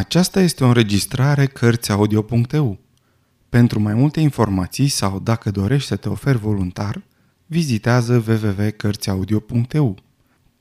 [0.00, 2.78] Aceasta este o înregistrare Cărțiaudio.eu.
[3.48, 7.02] Pentru mai multe informații sau dacă dorești să te oferi voluntar,
[7.46, 9.96] vizitează www.cărțiaudio.eu.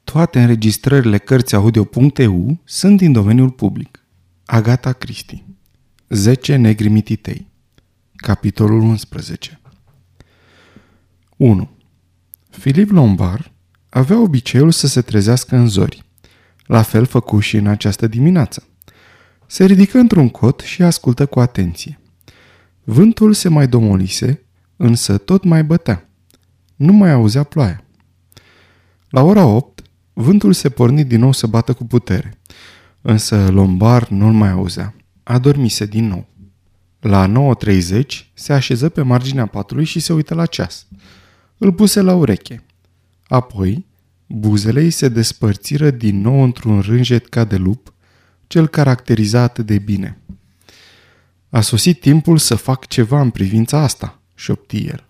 [0.03, 4.05] Toate înregistrările Cărțiaudio.eu sunt din domeniul public.
[4.45, 5.43] Agata Cristi
[6.09, 7.47] 10 negri mititei
[8.15, 9.59] Capitolul 11
[11.37, 11.69] 1.
[12.49, 13.51] Filip Lombard
[13.89, 16.03] avea obiceiul să se trezească în zori.
[16.65, 18.63] La fel făcu și în această dimineață.
[19.51, 21.99] Se ridică într-un cot și ascultă cu atenție.
[22.83, 24.43] Vântul se mai domolise,
[24.77, 26.09] însă tot mai bătea.
[26.75, 27.83] Nu mai auzea ploaia.
[29.09, 29.81] La ora 8,
[30.13, 32.39] vântul se porni din nou să bată cu putere,
[33.01, 34.95] însă Lombar nu-l mai auzea.
[35.23, 36.27] Adormise din nou.
[36.99, 37.31] La
[37.65, 38.01] 9.30
[38.33, 40.87] se așeză pe marginea patului și se uită la ceas.
[41.57, 42.65] Îl puse la ureche.
[43.27, 43.85] Apoi,
[44.27, 47.93] buzele îi se despărțiră din nou într-un rânjet ca de lup,
[48.49, 50.17] cel caracteriza atât de bine.
[51.49, 55.05] A sosit timpul să fac ceva în privința asta, șopti el.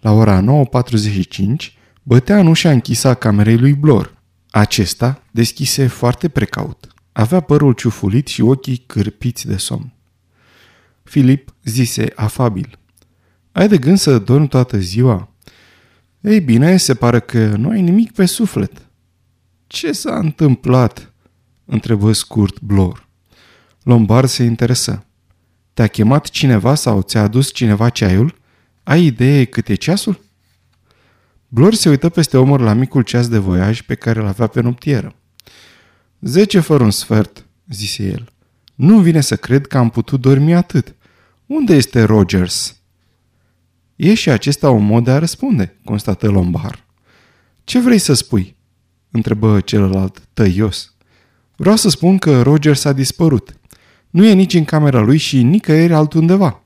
[0.00, 1.72] La ora 9.45
[2.02, 4.16] bătea în ușa închisă a camerei lui Blor.
[4.50, 6.86] Acesta deschise foarte precaut.
[7.12, 9.92] Avea părul ciufulit și ochii cârpiți de somn.
[11.02, 12.78] Filip zise afabil.
[13.52, 15.28] Ai de gând să dormi toată ziua?
[16.20, 18.72] Ei bine, se pare că nu ai nimic pe suflet.
[19.66, 21.12] Ce s-a întâmplat?
[21.68, 23.08] Întrebă scurt Blor.
[23.82, 25.06] Lombard se interesă.
[25.74, 28.34] Te-a chemat cineva sau ți-a adus cineva ceaiul?
[28.82, 30.20] Ai idee cât e ceasul?
[31.48, 34.60] Blor se uită peste omor la micul ceas de voiaj pe care îl avea pe
[34.60, 35.14] noptieră.
[36.20, 38.32] Zece fără un sfert, zise el.
[38.74, 40.94] Nu vine să cred că am putut dormi atât.
[41.46, 42.76] Unde este Rogers?"
[43.96, 46.84] E și acesta un mod de a răspunde, constată Lombard.
[47.64, 48.56] Ce vrei să spui?
[49.10, 50.96] întrebă celălalt tăios.
[51.60, 53.60] Vreau să spun că Roger s-a dispărut.
[54.10, 56.62] Nu e nici în camera lui și nicăieri altundeva.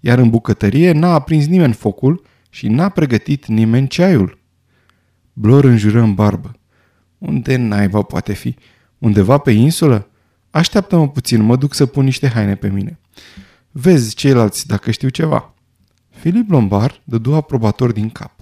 [0.00, 4.38] Iar în bucătărie n-a aprins nimeni focul și n-a pregătit nimeni ceaiul.
[5.32, 6.52] Blor înjură în barbă.
[7.18, 8.54] Unde naiba poate fi?
[8.98, 10.08] Undeva pe insulă?
[10.50, 12.98] Așteaptă-mă puțin, mă duc să pun niște haine pe mine.
[13.70, 15.54] Vezi ceilalți dacă știu ceva.
[16.10, 18.32] Filip Lombard dădu aprobator din cap.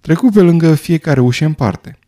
[0.00, 1.98] Trecu pe lângă fiecare ușă în parte.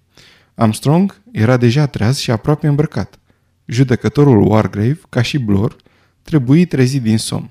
[0.55, 3.17] Armstrong era deja treaz și aproape îmbrăcat.
[3.73, 5.77] Judecătorul Wargrave, ca și Blor,
[6.23, 7.51] trebuie trezit din somn.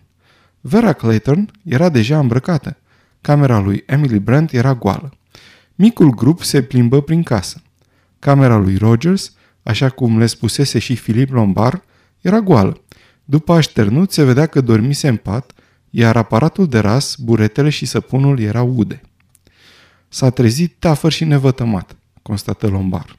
[0.62, 2.78] Vera Clayton era deja îmbrăcată.
[3.22, 5.14] Camera lui Emily Brent era goală.
[5.76, 7.62] Micul grup se plimbă prin casă.
[8.20, 9.34] Camera lui Rogers,
[9.64, 11.84] așa cum le spusese și Filip Lombard,
[12.22, 12.82] era goală.
[13.26, 15.52] După așternut se vedea că dormise în pat,
[15.90, 19.02] iar aparatul de ras, buretele și săpunul erau ude.
[20.08, 23.16] S-a trezit tafăr și nevătămat, constată Lombard.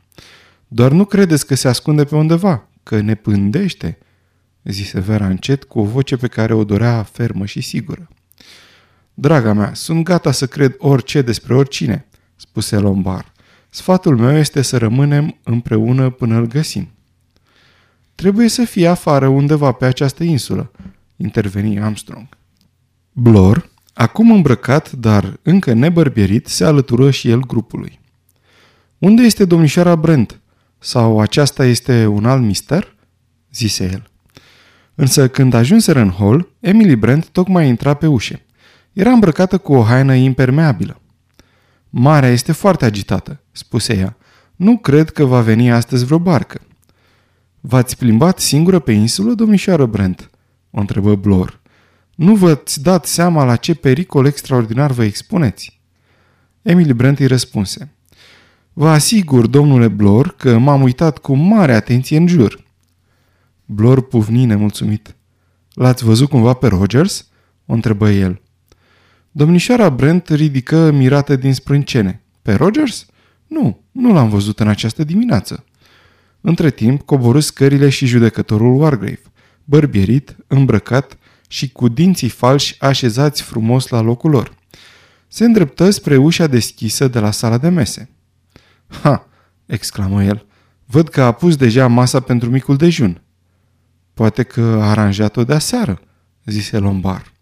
[0.68, 3.98] Doar nu credeți că se ascunde pe undeva, că ne pândește,
[4.62, 8.08] zise Vera încet cu o voce pe care o dorea fermă și sigură.
[9.14, 12.06] Draga mea, sunt gata să cred orice despre oricine,
[12.36, 13.32] spuse Lombard.
[13.70, 16.88] Sfatul meu este să rămânem împreună până îl găsim.
[18.14, 20.70] Trebuie să fie afară undeva pe această insulă,
[21.16, 22.26] interveni Armstrong.
[23.12, 28.00] Blor, acum îmbrăcat, dar încă nebărbierit, se alătură și el grupului.
[28.98, 30.40] Unde este domnișoara Brent?
[30.82, 32.96] Sau aceasta este un alt mister?"
[33.52, 34.10] zise el.
[34.94, 38.46] Însă când ajunseră în hol, Emily Brent tocmai intra pe ușe.
[38.92, 41.00] Era îmbrăcată cu o haină impermeabilă.
[41.90, 44.16] Marea este foarte agitată, spuse ea.
[44.56, 46.60] Nu cred că va veni astăzi vreo barcă.
[47.60, 50.30] V-ați plimbat singură pe insulă, domnișoară Brent?
[50.70, 51.60] o întrebă Blor.
[52.14, 55.80] Nu v-ați dat seama la ce pericol extraordinar vă expuneți?
[56.62, 57.94] Emily Brent îi răspunse.
[58.72, 62.64] Vă asigur, domnule Blor, că m-am uitat cu mare atenție în jur.
[63.64, 65.16] Blor pufni nemulțumit.
[65.74, 67.28] L-ați văzut cumva pe Rogers?
[67.66, 68.40] O întrebă el.
[69.30, 72.22] Domnișoara Brent ridică mirată din sprâncene.
[72.42, 73.06] Pe Rogers?
[73.46, 75.64] Nu, nu l-am văzut în această dimineață.
[76.40, 79.22] Între timp, coborâ scările și judecătorul Wargrave,
[79.64, 81.18] bărbierit, îmbrăcat
[81.48, 84.54] și cu dinții falși așezați frumos la locul lor.
[85.28, 88.10] Se îndreptă spre ușa deschisă de la sala de mese.
[89.02, 89.28] Ha!"
[89.66, 90.46] exclamă el.
[90.86, 93.22] Văd că a pus deja masa pentru micul dejun."
[94.14, 96.00] Poate că a aranjat-o de aseară,"
[96.44, 97.32] zise Lombard.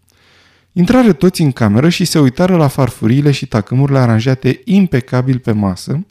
[0.71, 6.05] Intrară toți în cameră și se uitară la farfuriile și tacâmurile aranjate impecabil pe masă,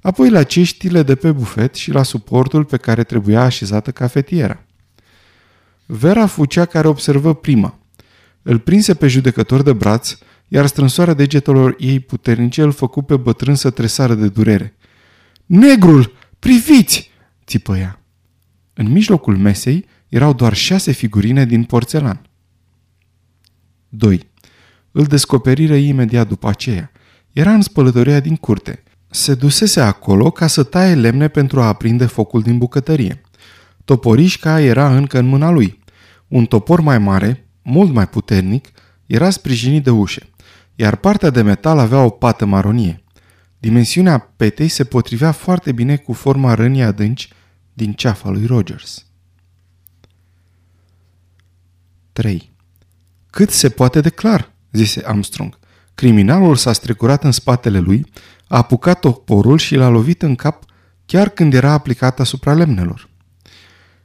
[0.00, 4.64] apoi la ceștile de pe bufet și la suportul pe care trebuia așezată cafetiera.
[5.86, 7.78] Vera fu cea care observă prima.
[8.42, 10.18] Îl prinse pe judecător de braț,
[10.48, 14.74] iar strânsoarea degetelor ei puternice îl făcu pe bătrân să tresară de durere.
[15.54, 16.12] Negrul!
[16.38, 17.10] Priviți!"
[17.46, 18.00] țipă ea.
[18.74, 22.20] În mijlocul mesei erau doar șase figurine din porțelan.
[23.88, 24.30] 2.
[24.92, 26.90] Îl descoperiră imediat după aceea.
[27.32, 28.82] Era în spălătoria din curte.
[29.10, 33.20] Se dusese acolo ca să taie lemne pentru a aprinde focul din bucătărie.
[33.84, 35.78] Toporișca era încă în mâna lui.
[36.28, 38.68] Un topor mai mare, mult mai puternic,
[39.06, 40.30] era sprijinit de ușe,
[40.74, 43.01] iar partea de metal avea o pată maronie.
[43.62, 47.28] Dimensiunea petei se potrivea foarte bine cu forma rănii adânci
[47.72, 49.06] din ceafa lui Rogers.
[52.12, 52.52] 3.
[53.30, 55.58] Cât se poate de clar, zise Armstrong.
[55.94, 58.06] Criminalul s-a strecurat în spatele lui,
[58.48, 60.64] a apucat toporul și l-a lovit în cap
[61.06, 63.08] chiar când era aplicat asupra lemnelor.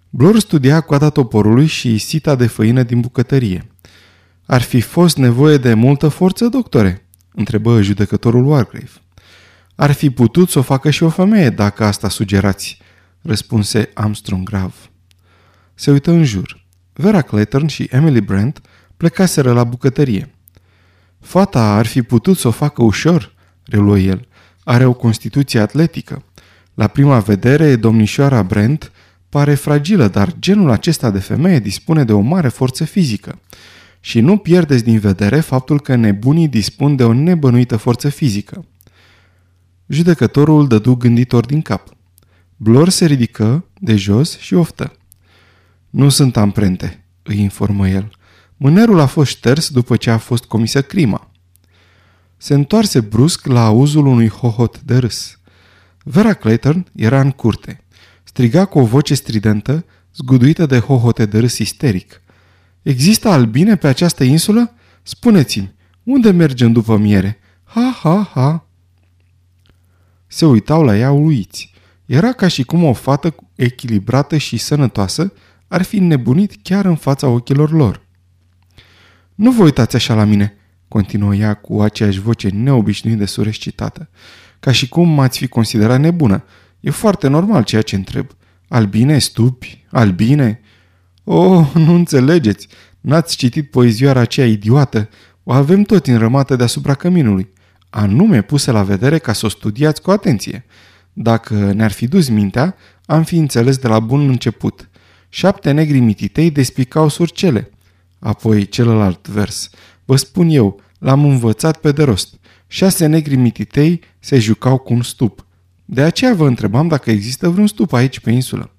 [0.10, 3.72] Blor studia coada toporului și sita de făină din bucătărie.
[4.46, 9.02] Ar fi fost nevoie de multă forță, doctore?" întrebă judecătorul Wargrave.
[9.80, 12.78] Ar fi putut să o facă și o femeie, dacă asta sugerați,
[13.22, 14.92] răspunse Armstrong grav.
[15.74, 16.66] Se uită în jur.
[16.94, 18.62] Vera Clayton și Emily Brent
[18.98, 20.36] plecaseră la bucătărie.
[21.20, 23.34] Fata ar fi putut să o facă ușor,
[23.64, 24.28] reluă el.
[24.64, 26.24] Are o constituție atletică.
[26.74, 28.92] La prima vedere, domnișoara Brent
[29.30, 33.40] pare fragilă, dar genul acesta de femeie dispune de o mare forță fizică.
[34.00, 38.66] Și nu pierdeți din vedere faptul că nebunii dispun de o nebănuită forță fizică.
[39.88, 41.88] Judecătorul dădu gânditor din cap.
[42.56, 44.92] Blor se ridică de jos și oftă.
[45.90, 48.12] Nu sunt amprente, îi informă el.
[48.58, 51.32] Mânerul a fost șters după ce a fost comisă crima.
[52.38, 55.40] Se întoarse brusc la auzul unui hohot de râs.
[56.04, 57.84] Vera Clayton era în curte.
[58.24, 59.86] Striga cu o voce stridentă,
[60.16, 62.22] zguduită de hohote de râs isteric.
[62.82, 64.74] Există albine pe această insulă?
[65.04, 67.40] Spuneți-mi, unde mergem după miere?
[67.64, 68.67] Ha, ha, ha!
[70.28, 71.74] Se uitau la ea uluiți.
[72.06, 75.34] Era ca și cum o fată echilibrată și sănătoasă
[75.68, 78.06] ar fi nebunit chiar în fața ochilor lor.
[79.36, 80.58] Nu vă uitați așa la mine,
[80.88, 84.10] continuă ea cu aceeași voce neobișnuit de surescitată.
[84.60, 86.44] Ca și cum m-ați fi considerat nebună.
[86.80, 88.28] E foarte normal ceea ce întreb.
[88.68, 90.62] Albine, stupi, albine?
[91.24, 92.68] Oh, nu înțelegeți.
[93.02, 95.10] N-ați citit poezioara aceea idiotă.
[95.44, 97.50] O avem tot înrămată deasupra căminului.
[97.98, 100.66] Anume pusă la vedere ca să o studiați cu atenție.
[101.14, 104.90] Dacă ne-ar fi dus mintea, am fi înțeles de la bun început.
[105.30, 107.72] Șapte negri mititei despicau surcele.
[108.20, 109.70] Apoi celălalt vers.
[110.06, 112.36] Vă spun eu, l-am învățat pe de rost.
[112.68, 115.46] Șase negri mititei se jucau cu un stup.
[115.86, 118.72] De aceea vă întrebam dacă există vreun stup aici pe insulă.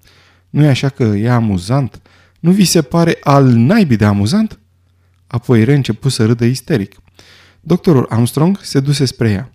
[0.49, 2.01] nu e așa că e amuzant?
[2.39, 4.59] Nu vi se pare al naibii de amuzant?
[5.27, 6.95] Apoi reîncepu să râdă isteric.
[7.59, 9.51] Doctorul Armstrong se duse spre ea.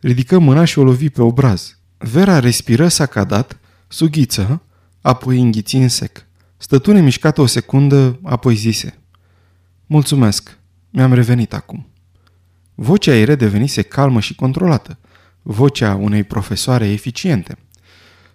[0.00, 1.78] Ridică mâna și o lovi pe obraz.
[1.98, 3.58] Vera respiră sacadat,
[3.88, 4.62] sughiță,
[5.00, 6.26] apoi înghiți în sec.
[6.56, 8.98] Stătu nemișcată o secundă, apoi zise.
[9.86, 10.58] Mulțumesc,
[10.90, 11.86] mi-am revenit acum.
[12.74, 14.98] Vocea ei redevenise calmă și controlată,
[15.42, 17.58] vocea unei profesoare eficiente.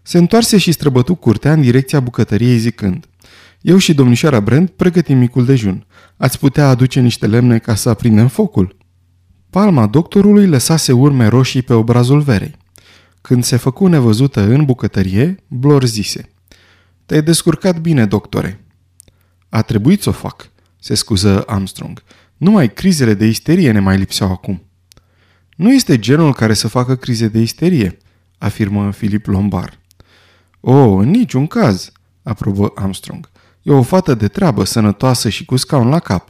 [0.01, 3.05] Se întoarse și străbătu curtea în direcția bucătăriei zicând
[3.61, 5.85] Eu și domnișoara Brent pregătim micul dejun.
[6.17, 8.79] Ați putea aduce niște lemne ca să aprindem focul?"
[9.51, 12.55] Palma doctorului lăsase urme roșii pe obrazul verei.
[13.21, 16.29] Când se făcu nevăzută în bucătărie, Blor zise
[17.05, 18.65] Te-ai descurcat bine, doctore."
[19.49, 20.49] A trebuit să o fac,"
[20.79, 22.03] se scuză Armstrong.
[22.37, 24.61] Numai crizele de isterie ne mai lipseau acum.
[25.55, 27.97] Nu este genul care să facă crize de isterie,
[28.37, 29.79] afirmă Philip Lombard.
[30.59, 31.91] O, în niciun caz,
[32.23, 33.29] aprobă Armstrong.
[33.61, 36.29] E o fată de treabă, sănătoasă și cu scaun la cap.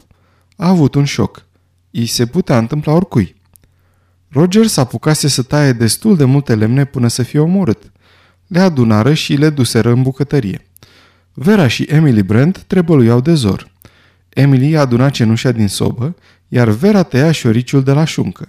[0.56, 1.50] A avut un șoc.
[1.94, 3.34] I se putea întâmpla oricui.
[4.28, 7.92] Roger s-apucase să taie destul de multe lemne până să fie omorât.
[8.46, 10.66] Le adunară și le duseră în bucătărie.
[11.32, 13.72] Vera și Emily Brent trebăluiau de zor.
[14.28, 16.16] Emily aduna cenușa din sobă,
[16.48, 18.48] iar Vera tăia șoriciul de la șuncă.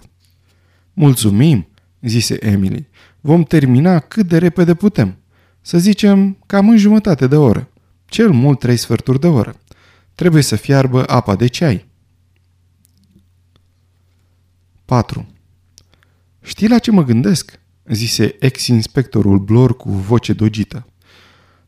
[0.94, 1.68] Mulțumim,
[2.02, 2.88] zise Emily.
[3.22, 5.18] Vom termina cât de repede putem.
[5.62, 7.70] Să zicem, cam în jumătate de oră.
[8.06, 9.56] Cel mult trei sferturi de oră.
[10.16, 11.92] Trebuie să fiarbă apa de ceai.
[14.94, 15.28] 4.
[16.42, 17.60] Știi la ce mă gândesc?
[17.86, 20.88] zise ex-inspectorul Blor cu voce dogită.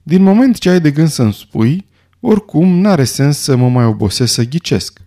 [0.04, 1.88] Din moment ce ai de gând să-mi spui,
[2.20, 5.02] oricum n-are sens să mă mai obosesc să ghicesc.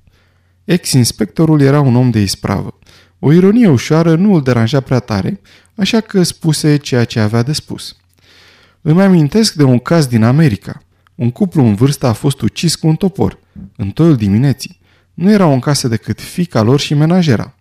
[0.64, 2.78] Ex-inspectorul era un om de ispravă.
[3.18, 5.40] O ironie ușoară nu îl deranja prea tare,
[5.74, 7.96] așa că spuse ceea ce avea de spus.
[8.80, 10.82] Îmi amintesc de un caz din America.
[11.14, 13.38] Un cuplu în vârstă a fost ucis cu un topor,
[13.76, 14.80] în toiul dimineții.
[15.14, 17.54] Nu erau în casă decât fica lor și menajera.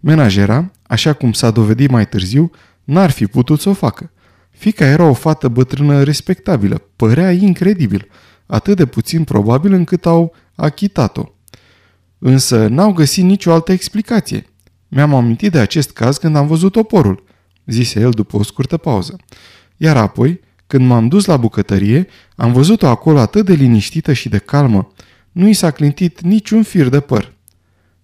[0.00, 2.50] Menajera, așa cum s-a dovedit mai târziu,
[2.84, 4.10] n-ar fi putut să o facă.
[4.50, 8.08] Fica era o fată bătrână respectabilă, părea incredibil.
[8.46, 11.24] atât de puțin probabil încât au achitat-o.
[12.18, 14.46] Însă n-au găsit nicio altă explicație.
[14.88, 17.24] Mi-am amintit de acest caz când am văzut oporul,
[17.66, 19.16] zise el după o scurtă pauză.
[19.76, 24.38] Iar apoi, când m-am dus la bucătărie, am văzut-o acolo atât de liniștită și de
[24.38, 24.92] calmă.
[25.32, 27.32] Nu i s-a clintit niciun fir de păr.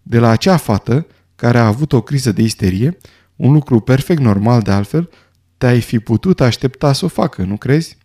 [0.02, 1.06] De la acea fată,
[1.42, 2.98] care a avut o criză de isterie,
[3.36, 5.10] un lucru perfect normal de altfel,
[5.58, 7.96] te-ai fi putut aștepta să o facă, nu crezi?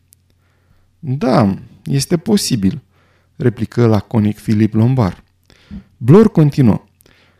[0.99, 2.81] Da, este posibil,
[3.35, 5.23] replică laconic Filip Lombar.
[5.97, 6.83] Blor continuă.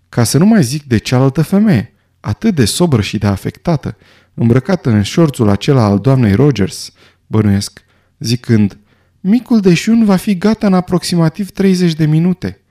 [0.10, 3.98] Ca să nu mai zic de cealaltă femeie, atât de sobră și de afectată,
[4.34, 6.92] îmbrăcată în șorțul acela al doamnei Rogers,
[7.28, 7.84] bănuiesc,
[8.20, 8.78] zicând,
[9.20, 12.62] micul deșun va fi gata în aproximativ 30 de minute.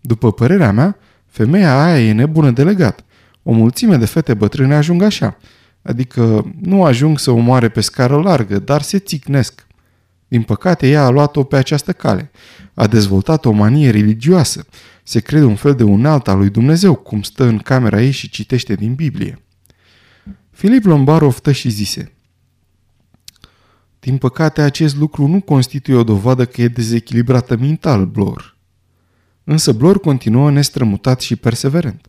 [0.00, 0.98] După părerea mea,
[1.38, 3.04] femeia aia e nebună de legat.
[3.42, 5.36] O mulțime de fete bătrâne ajung așa,
[5.82, 9.66] adică nu ajung să omoare pe scară largă, dar se țicnesc.
[10.28, 12.30] Din păcate, ea a luat-o pe această cale.
[12.74, 14.66] A dezvoltat o manie religioasă.
[15.02, 18.28] Se crede un fel de unealtă al lui Dumnezeu, cum stă în camera ei și
[18.28, 19.42] citește din Biblie.
[20.50, 22.12] Filip Lombar oftă și zise
[24.00, 28.57] Din păcate, acest lucru nu constituie o dovadă că e dezechilibrată mental, Blor.
[29.50, 32.06] Însă Blor continuă nestrămutat și perseverent.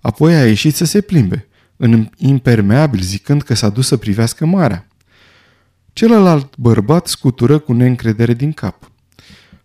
[0.00, 4.86] Apoi a ieșit să se plimbe, în impermeabil zicând că s-a dus să privească marea.
[5.92, 8.90] Celălalt bărbat scutură cu neîncredere din cap.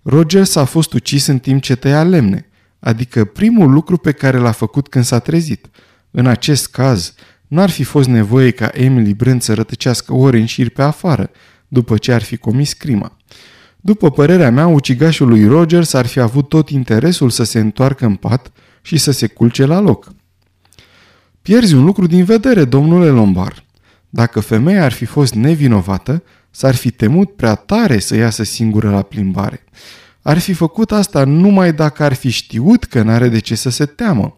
[0.02, 2.50] Rogers a fost ucis în timp ce tăia lemne,
[2.80, 5.70] adică primul lucru pe care l-a făcut când s-a trezit.
[6.12, 7.14] În acest caz,
[7.48, 11.30] n-ar fi fost nevoie ca Emily Brent să rătăcească ore în șir pe afară,
[11.68, 13.18] după ce ar fi comis crima.
[13.82, 18.16] După părerea mea, ucigașul lui Rogers ar fi avut tot interesul să se întoarcă în
[18.16, 20.14] pat și să se culce la loc.
[21.42, 23.64] Pierzi un lucru din vedere, domnule Lombard.
[24.10, 29.02] Dacă femeia ar fi fost nevinovată, s-ar fi temut prea tare să iasă singură la
[29.02, 29.64] plimbare.
[30.22, 33.86] Ar fi făcut asta numai dacă ar fi știut că n-are de ce să se
[33.86, 34.38] teamă.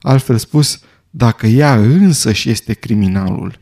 [0.00, 0.80] Altfel spus,
[1.10, 3.58] dacă ea însă și este criminalul.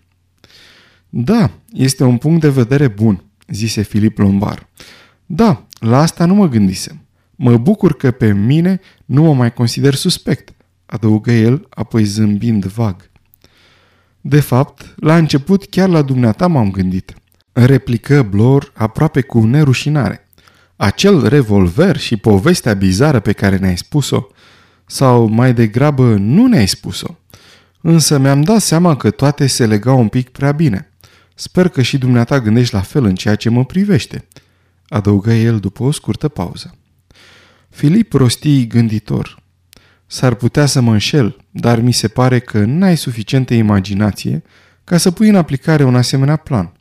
[1.08, 4.68] Da, este un punct de vedere bun, zise Filip Lombar.
[5.26, 7.00] Da, la asta nu mă gândisem.
[7.36, 10.54] Mă bucur că pe mine nu mă mai consider suspect,
[10.86, 13.10] adăugă el, apoi zâmbind vag.
[14.20, 17.14] De fapt, la început chiar la dumneata m-am gândit.
[17.52, 20.26] Replică Blor aproape cu nerușinare.
[20.76, 24.26] Acel revolver și povestea bizară pe care ne-ai spus-o,
[24.86, 27.14] sau mai degrabă nu ne-ai spus-o.
[27.80, 30.90] Însă mi-am dat seama că toate se legau un pic prea bine.
[31.34, 34.24] Sper că și dumneata gândești la fel în ceea ce mă privește,
[34.88, 36.74] adăugă el după o scurtă pauză.
[37.68, 39.42] Filip rosti gânditor.
[40.06, 44.42] S-ar putea să mă înșel, dar mi se pare că n-ai suficientă imaginație
[44.84, 46.72] ca să pui în aplicare un asemenea plan.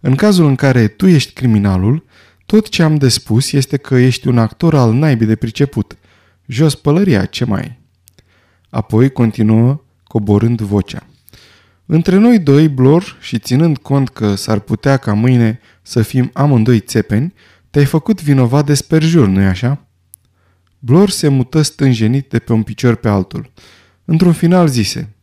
[0.00, 2.04] În cazul în care tu ești criminalul,
[2.46, 5.98] tot ce am de spus este că ești un actor al naibii de priceput.
[6.46, 7.78] Jos pălăria, ce mai ai?
[8.70, 11.06] Apoi continuă coborând vocea.
[11.86, 16.80] Între noi doi, Blor, și ținând cont că s-ar putea ca mâine să fim amândoi
[16.80, 17.34] țepeni,
[17.70, 19.86] te-ai făcut vinovat de sperjur, nu-i așa?
[20.78, 23.52] Blor se mută stânjenit de pe un picior pe altul.
[24.04, 25.14] Într-un final zise,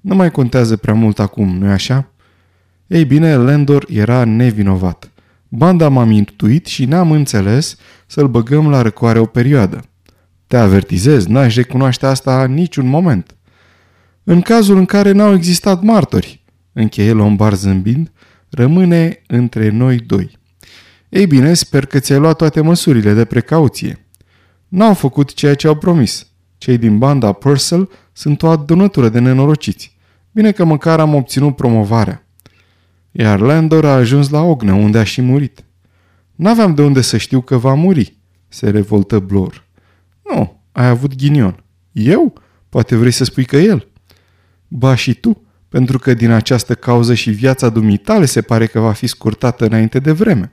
[0.00, 2.12] nu mai contează prea mult acum, nu-i așa?
[2.86, 5.10] Ei bine, Landor era nevinovat.
[5.48, 7.76] Banda m-a mintuit și n-am înțeles
[8.06, 9.84] să-l băgăm la răcoare o perioadă.
[10.46, 13.36] Te avertizez, n-aș recunoaște asta niciun moment.
[14.24, 18.10] În cazul în care n-au existat martori, încheie Lombard zâmbind,
[18.50, 20.38] rămâne între noi doi.
[21.08, 24.06] Ei bine, sper că ți-ai luat toate măsurile de precauție.
[24.68, 26.26] N-au făcut ceea ce au promis.
[26.58, 29.96] Cei din banda Purcell sunt o adunătură de nenorociți.
[30.32, 32.26] Bine că măcar am obținut promovarea.
[33.10, 35.64] Iar Landor a ajuns la Ognă, unde a și murit.
[36.34, 38.16] N-aveam de unde să știu că va muri,
[38.48, 39.66] se revoltă Blor.
[40.22, 41.64] Nu, ai avut ghinion.
[41.92, 42.40] Eu?
[42.68, 43.88] Poate vrei să spui că el.
[44.68, 48.92] Ba și tu, pentru că din această cauză și viața dumitale se pare că va
[48.92, 50.52] fi scurtată înainte de vreme.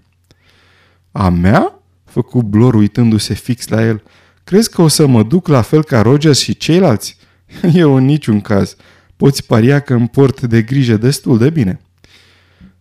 [1.11, 1.81] A mea?
[2.05, 4.03] făcu Blor uitându-se fix la el.
[4.43, 7.17] Crezi că o să mă duc la fel ca Rogers și ceilalți?
[7.73, 8.75] Eu în niciun caz.
[9.15, 11.79] Poți paria că îmi port de grijă destul de bine.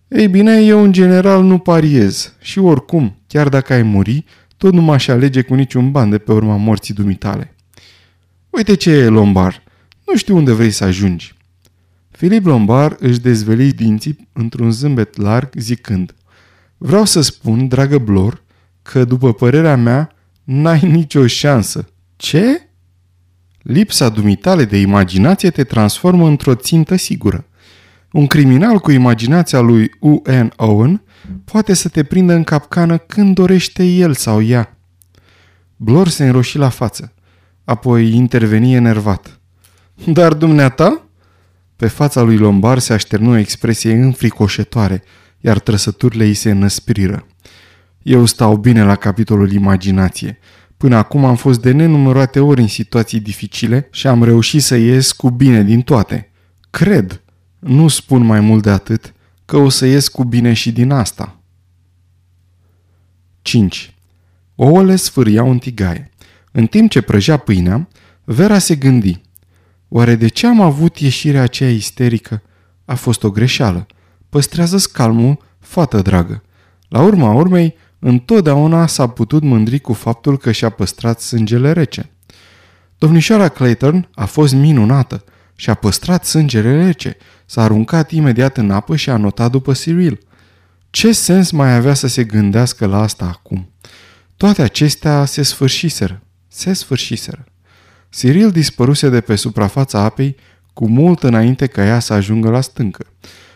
[0.08, 4.24] Ei bine, eu în general nu pariez și oricum, chiar dacă ai muri,
[4.56, 7.54] tot nu m-aș alege cu niciun ban de pe urma morții dumitale.
[8.50, 9.62] Uite ce e, Lombar.
[10.06, 11.35] Nu știu unde vrei să ajungi.
[12.16, 16.14] Filip Lombar își dezveli dinții într-un zâmbet larg, zicând
[16.76, 18.42] Vreau să spun, dragă Blor,
[18.82, 21.88] că, după părerea mea, n-ai nicio șansă.
[22.16, 22.68] Ce?
[23.62, 27.46] Lipsa dumitale de imaginație te transformă într-o țintă sigură.
[28.12, 30.52] Un criminal cu imaginația lui U.N.
[30.56, 31.02] Owen
[31.44, 34.78] poate să te prindă în capcană când dorește el sau ea.
[35.76, 37.14] Blor se înroși la față,
[37.64, 39.40] apoi interveni enervat.
[40.06, 41.05] Dar dumneata?
[41.76, 45.02] Pe fața lui Lombar se așternu o expresie înfricoșătoare,
[45.40, 47.26] iar trăsăturile îi se înăspriră.
[48.02, 50.38] Eu stau bine la capitolul imaginație.
[50.76, 55.12] Până acum am fost de nenumărate ori în situații dificile și am reușit să ies
[55.12, 56.30] cu bine din toate.
[56.70, 57.22] Cred,
[57.58, 59.14] nu spun mai mult de atât,
[59.44, 61.40] că o să ies cu bine și din asta.
[63.42, 63.94] 5.
[64.54, 66.10] Ouăle sfârâiau în tigaie.
[66.52, 67.88] În timp ce prăjea pâinea,
[68.24, 69.20] Vera se gândi.
[69.88, 72.42] Oare de ce am avut ieșirea aceea isterică?
[72.84, 73.86] A fost o greșeală.
[74.28, 76.42] Păstrează calmul, fată dragă.
[76.88, 82.10] La urma urmei, întotdeauna s-a putut mândri cu faptul că și-a păstrat sângele rece.
[82.98, 85.24] Domnișoara Clayton a fost minunată
[85.56, 87.16] și a păstrat sângele rece,
[87.46, 90.18] s-a aruncat imediat în apă și a notat după Cyril.
[90.90, 93.72] Ce sens mai avea să se gândească la asta acum?
[94.36, 96.22] Toate acestea se sfârșiseră.
[96.48, 97.44] Se sfârșiseră.
[98.10, 100.36] Cyril dispăruse de pe suprafața apei
[100.72, 103.06] cu mult înainte ca ea să ajungă la stâncă.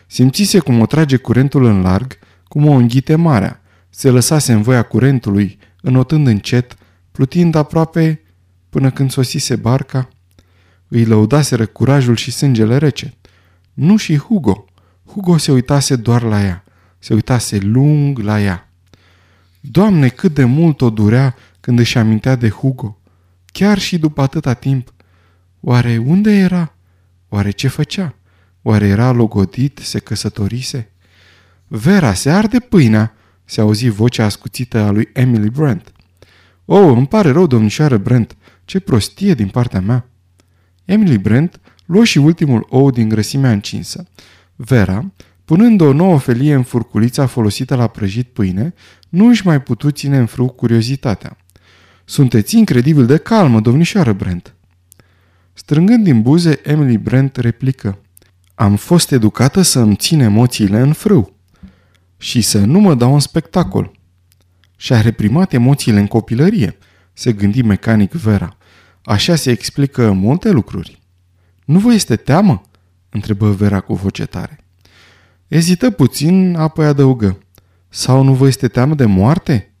[0.07, 2.17] Simțise cum o trage curentul în larg,
[2.47, 3.61] cum o înghite marea.
[3.89, 6.75] Se lăsase în voia curentului, înotând încet,
[7.11, 8.21] plutind aproape
[8.69, 10.09] până când sosise barca.
[10.87, 13.13] Îi lăudaseră curajul și sângele rece.
[13.73, 14.65] Nu și Hugo.
[15.05, 16.63] Hugo se uitase doar la ea.
[16.99, 18.69] Se uitase lung la ea.
[19.59, 23.00] Doamne, cât de mult o durea când își amintea de Hugo.
[23.61, 24.93] Chiar și după atâta timp.
[25.59, 26.75] Oare unde era?
[27.29, 28.15] Oare ce făcea?
[28.61, 30.91] Oare era logodit, se căsătorise?
[31.67, 33.13] Vera, se arde pâinea,
[33.45, 35.91] se auzi vocea ascuțită a lui Emily Brent.
[36.65, 40.09] Oh, îmi pare rău, domnișoară Brent, ce prostie din partea mea.
[40.85, 44.07] Emily Brent luă și ultimul ou din grăsimea încinsă.
[44.55, 45.11] Vera,
[45.45, 48.73] punând o nouă felie în furculița folosită la prăjit pâine,
[49.09, 51.37] nu își mai putu ține în frâu curiozitatea.
[52.11, 54.55] Sunteți incredibil de calmă, domnișoară Brent.
[55.53, 57.99] Strângând din buze, Emily Brent replică.
[58.55, 61.35] Am fost educată să îmi țin emoțiile în frâu
[62.17, 63.91] și să nu mă dau un spectacol.
[64.75, 66.77] Și-a reprimat emoțiile în copilărie,
[67.13, 68.57] se gândi mecanic Vera.
[69.03, 71.01] Așa se explică multe lucruri.
[71.65, 72.61] Nu vă este teamă?
[73.09, 74.65] întrebă Vera cu voce tare.
[75.47, 77.37] Ezită puțin, apoi adăugă.
[77.89, 79.73] Sau nu vă este teamă de moarte?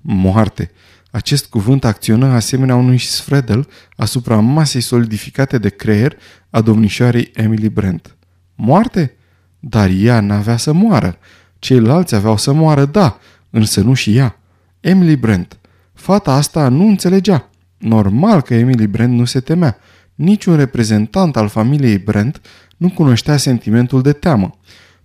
[0.00, 0.70] Moarte.
[1.10, 6.16] Acest cuvânt acționă asemenea unui sfredel asupra masei solidificate de creier
[6.50, 8.16] a domnișoarei Emily Brent.
[8.54, 9.16] Moarte?
[9.58, 11.18] Dar ea n-avea să moară.
[11.58, 13.18] Ceilalți aveau să moară, da,
[13.50, 14.38] însă nu și ea.
[14.80, 15.58] Emily Brent.
[15.92, 17.50] Fata asta nu înțelegea.
[17.78, 19.78] Normal că Emily Brent nu se temea.
[20.14, 22.40] Niciun reprezentant al familiei Brent
[22.76, 24.58] nu cunoștea sentimentul de teamă.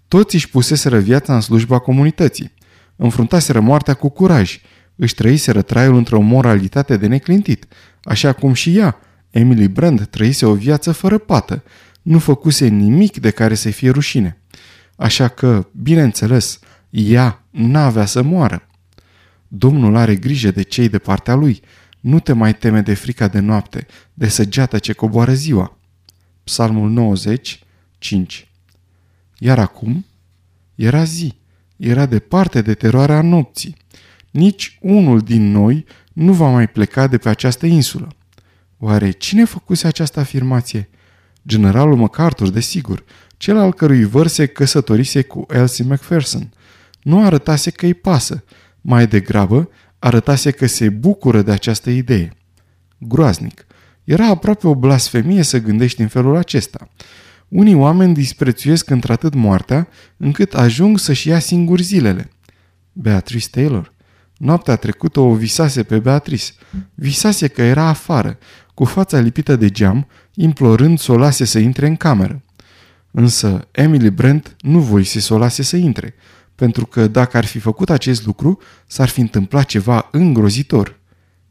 [0.08, 2.54] Toți își puseseră viața în slujba comunității.
[2.96, 4.60] Înfruntaseră moartea cu curaj.
[4.96, 7.66] Își trăiseră traiul într-o moralitate de neclintit.
[8.04, 9.00] Așa cum și ea,
[9.30, 11.64] Emily Brand, trăise o viață fără pată.
[12.02, 14.38] Nu făcuse nimic de care să fie rușine.
[14.96, 18.68] Așa că, bineînțeles, ea n-avea să moară.
[19.48, 21.62] Domnul are grijă de cei de partea lui.
[22.00, 25.78] Nu te mai teme de frica de noapte, de săgeata ce coboară ziua.
[26.44, 27.64] Psalmul 90,
[27.98, 28.48] 5
[29.38, 30.06] Iar acum
[30.76, 31.34] era zi,
[31.78, 33.76] era departe de teroarea nopții.
[34.32, 38.16] Nici unul din noi nu va mai pleca de pe această insulă.
[38.78, 40.90] Oare cine făcuse această afirmație?
[41.48, 43.04] Generalul MacArthur, desigur,
[43.38, 46.54] cel al cărui văr se căsătorise cu Elsie Macpherson.
[47.02, 48.44] Nu arătase că îi pasă,
[48.82, 52.34] mai degrabă arătase că se bucură de această idee.
[52.98, 53.66] Groaznic.
[54.04, 56.90] Era aproape o blasfemie să gândești în felul acesta.
[57.48, 62.30] Unii oameni disprețuiesc într-atât moartea, încât ajung să-și ia singuri zilele.
[62.92, 63.94] Beatrice Taylor.
[64.42, 66.52] Noaptea trecută o visase pe Beatrice.
[66.96, 68.38] Visase că era afară,
[68.74, 72.44] cu fața lipită de geam, implorând să o lase să intre în cameră.
[73.12, 76.14] Însă Emily Brent nu voise să o lase să intre,
[76.56, 81.00] pentru că dacă ar fi făcut acest lucru, s-ar fi întâmplat ceva îngrozitor.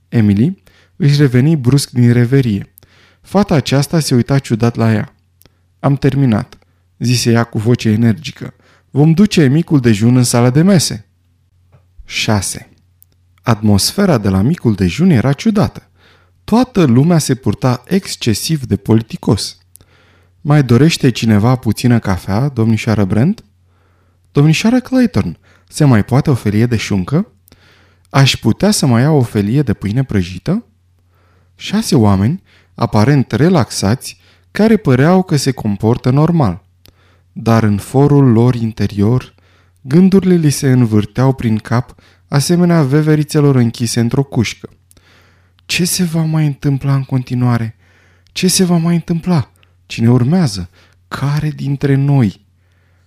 [0.08, 0.62] Emily
[0.96, 2.74] își reveni brusc din reverie.
[3.20, 5.14] Fata aceasta se uita ciudat la ea.
[5.78, 6.58] Am terminat,
[6.98, 8.54] zise ea cu voce energică.
[8.90, 11.04] Vom duce micul dejun în sala de mese.
[12.04, 12.69] 6.
[13.42, 15.90] Atmosfera de la micul dejun era ciudată.
[16.44, 19.58] Toată lumea se purta excesiv de politicos.
[20.40, 23.44] Mai dorește cineva puțină cafea, domnișoară Brent?
[24.32, 27.32] Domnișoară Clayton, se mai poate o felie de șuncă?
[28.10, 30.64] Aș putea să mai iau o felie de pâine prăjită?
[31.54, 32.42] Șase oameni,
[32.74, 34.18] aparent relaxați,
[34.50, 36.64] care păreau că se comportă normal.
[37.32, 39.34] Dar în forul lor interior
[39.80, 41.94] Gândurile li se învârteau prin cap,
[42.30, 44.68] asemenea veverițelor închise într-o cușcă.
[45.66, 47.76] Ce se va mai întâmpla în continuare?
[48.32, 49.52] Ce se va mai întâmpla?
[49.86, 50.70] Cine urmează?
[51.08, 52.46] Care dintre noi?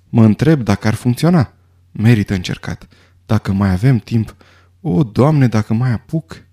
[0.10, 1.54] Mă întreb dacă ar funcționa.
[1.92, 2.88] Merită încercat.
[3.26, 4.36] Dacă mai avem timp.
[4.82, 6.46] O, Doamne, dacă mai apuc.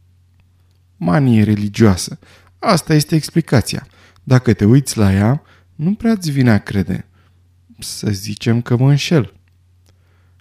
[0.96, 2.18] Manie religioasă.
[2.58, 3.86] Asta este explicația.
[4.22, 5.42] Dacă te uiți la ea,
[5.74, 7.08] nu prea-ți vine a crede.
[7.78, 9.39] Să zicem că mă înșel.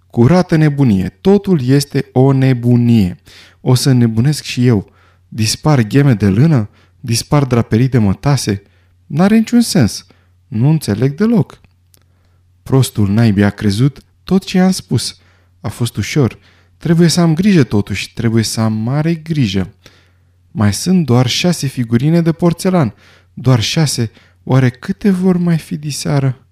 [0.10, 1.18] Curată nebunie.
[1.22, 3.18] Totul este o nebunie.
[3.62, 4.92] O să nebunesc și eu.
[5.28, 6.70] Dispar gheme de lână?
[7.00, 8.62] Dispar draperii de mătase?
[9.06, 10.06] N-are niciun sens.
[10.48, 11.62] Nu înțeleg deloc.
[12.64, 15.18] Prostul naibii a crezut tot ce i-am spus.
[15.62, 16.40] A fost ușor.
[16.78, 19.74] Trebuie să am grijă totuși, trebuie să am mare grijă.
[20.52, 22.94] Mai sunt doar șase figurine de porțelan.
[23.34, 24.12] Doar șase.
[24.44, 26.48] Oare câte vor mai fi diseară?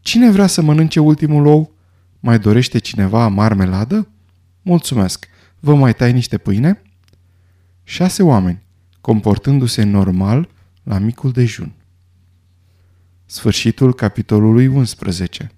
[0.00, 1.75] Cine vrea să mănânce ultimul ou?
[2.26, 4.08] Mai dorește cineva marmeladă?
[4.62, 5.28] Mulțumesc.
[5.60, 6.82] Vă mai tai niște pâine?
[7.82, 8.62] Șase oameni,
[9.00, 10.48] comportându-se normal
[10.82, 11.72] la micul dejun.
[13.26, 15.50] Sfârșitul capitolului 11